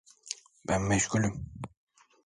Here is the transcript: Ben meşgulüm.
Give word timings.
Ben 0.67 0.81
meşgulüm. 0.81 1.51